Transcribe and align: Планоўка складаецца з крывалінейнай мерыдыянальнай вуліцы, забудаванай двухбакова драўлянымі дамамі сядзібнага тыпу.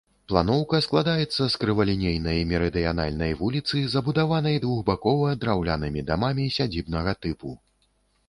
Планоўка 0.31 0.77
складаецца 0.85 1.43
з 1.55 1.59
крывалінейнай 1.63 2.39
мерыдыянальнай 2.53 3.31
вуліцы, 3.43 3.83
забудаванай 3.95 4.57
двухбакова 4.65 5.35
драўлянымі 5.45 6.05
дамамі 6.09 6.45
сядзібнага 6.59 7.11
тыпу. 7.27 7.53